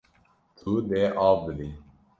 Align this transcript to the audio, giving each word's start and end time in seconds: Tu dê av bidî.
Tu 0.57 0.71
dê 0.89 1.03
av 1.27 1.37
bidî. 1.45 1.69